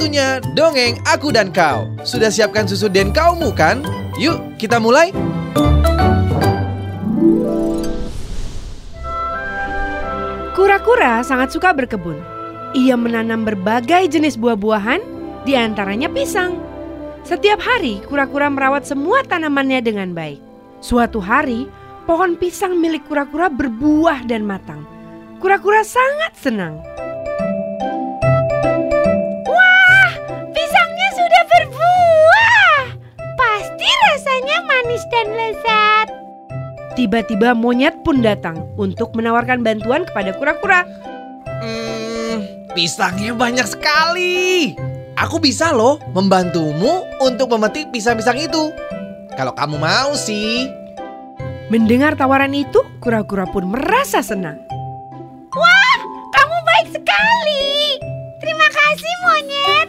[0.00, 1.84] Waktunya dongeng aku dan kau.
[2.08, 3.84] Sudah siapkan susu dan kaumu kan?
[4.16, 5.12] Yuk, kita mulai.
[10.56, 12.16] Kura-kura sangat suka berkebun.
[12.72, 15.04] Ia menanam berbagai jenis buah-buahan,
[15.44, 16.56] di antaranya pisang.
[17.28, 20.40] Setiap hari, kura-kura merawat semua tanamannya dengan baik.
[20.80, 21.68] Suatu hari,
[22.08, 24.80] pohon pisang milik kura-kura berbuah dan matang.
[25.44, 26.89] Kura-kura sangat senang.
[35.50, 36.08] Lezat.
[36.94, 40.86] Tiba-tiba monyet pun datang untuk menawarkan bantuan kepada kura-kura.
[41.62, 44.74] Hmm, pisangnya banyak sekali.
[45.18, 48.72] Aku bisa loh membantumu untuk memetik pisang-pisang itu.
[49.34, 50.66] Kalau kamu mau sih.
[51.70, 54.58] Mendengar tawaran itu, kura-kura pun merasa senang.
[55.54, 55.98] Wah,
[56.34, 57.68] kamu baik sekali.
[58.42, 59.88] Terima kasih, monyet.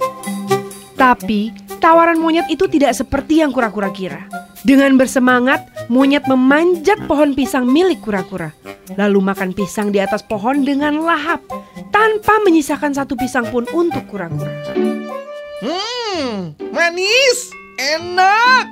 [0.94, 1.42] Tapi
[1.81, 4.30] tawaran monyet itu tidak seperti yang kura-kura kira.
[4.62, 8.54] Dengan bersemangat, monyet memanjat pohon pisang milik kura-kura.
[8.94, 11.42] Lalu makan pisang di atas pohon dengan lahap,
[11.90, 14.53] tanpa menyisakan satu pisang pun untuk kura-kura.
[15.66, 17.50] Hmm, manis,
[17.81, 18.66] enak.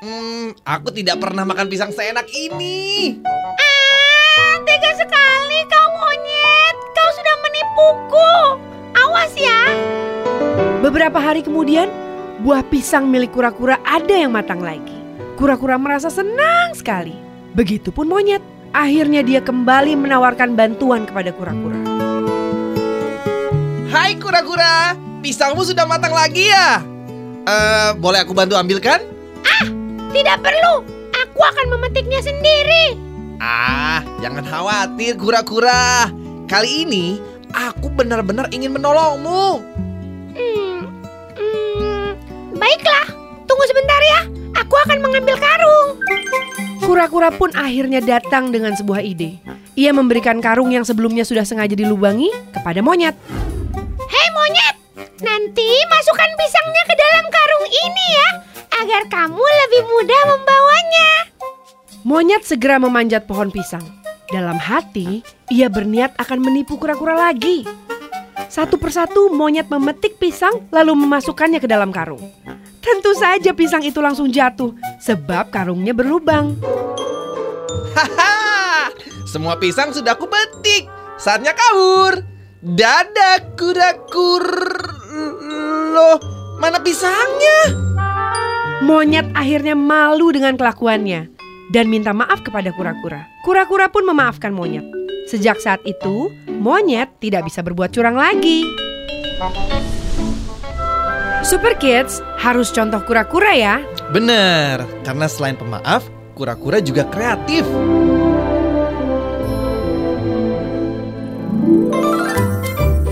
[0.00, 3.20] Hmm, aku tidak pernah makan pisang seenak ini.
[3.60, 6.76] Ah, tega sekali kau monyet.
[6.96, 8.32] Kau sudah menipuku.
[8.96, 9.60] Awas ya.
[10.80, 11.92] Beberapa hari kemudian,
[12.40, 14.93] buah pisang milik kura-kura ada yang matang lagi.
[15.34, 17.14] Kura-kura merasa senang sekali.
[17.58, 18.42] Begitupun monyet.
[18.74, 21.78] Akhirnya dia kembali menawarkan bantuan kepada kura-kura.
[23.86, 26.82] Hai kura-kura, pisangmu sudah matang lagi ya?
[27.46, 28.98] Eh, boleh aku bantu ambilkan?
[30.14, 30.86] Tidak perlu.
[31.26, 32.94] Aku akan memetiknya sendiri.
[33.42, 36.10] Ah, jangan khawatir kura-kura.
[36.46, 37.18] Kali ini
[37.50, 39.62] aku benar-benar ingin menolongmu.
[40.34, 40.78] Hmm,
[41.38, 42.10] hmm,
[42.58, 43.06] baiklah.
[43.46, 44.33] Tunggu sebentar ya.
[44.64, 46.00] Aku akan mengambil karung.
[46.80, 49.36] Kura-kura pun akhirnya datang dengan sebuah ide.
[49.76, 53.12] Ia memberikan karung yang sebelumnya sudah sengaja dilubangi kepada monyet.
[54.08, 54.76] Hei monyet,
[55.20, 58.28] nanti masukkan pisangnya ke dalam karung ini ya,
[58.80, 61.10] agar kamu lebih mudah membawanya.
[62.08, 63.84] Monyet segera memanjat pohon pisang.
[64.32, 65.20] Dalam hati,
[65.52, 67.68] ia berniat akan menipu kura-kura lagi.
[68.48, 72.22] Satu persatu monyet memetik pisang lalu memasukkannya ke dalam karung.
[72.94, 74.70] Tentu saja pisang itu langsung jatuh
[75.02, 76.54] sebab karungnya berlubang.
[77.90, 78.94] Haha,
[79.26, 80.86] semua pisang sudah aku petik.
[81.18, 82.22] Saatnya kabur.
[82.62, 84.46] Dadah kura-kur.
[85.90, 86.22] Loh,
[86.62, 87.74] mana pisangnya?
[88.86, 91.34] Monyet akhirnya malu dengan kelakuannya
[91.74, 93.26] dan minta maaf kepada kura-kura.
[93.42, 94.86] Kura-kura pun memaafkan monyet.
[95.26, 98.62] Sejak saat itu, monyet tidak bisa berbuat curang lagi.
[101.44, 103.84] Super Kids harus contoh kura-kura ya.
[104.08, 107.68] Bener, karena selain pemaaf, kura-kura juga kreatif.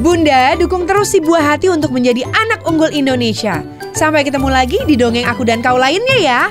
[0.00, 3.60] Bunda, dukung terus si buah hati untuk menjadi anak unggul Indonesia.
[3.92, 6.42] Sampai ketemu lagi di dongeng aku dan kau lainnya ya.